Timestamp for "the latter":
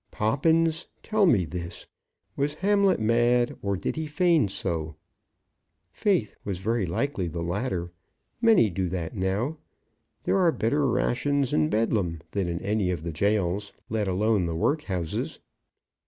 7.27-7.91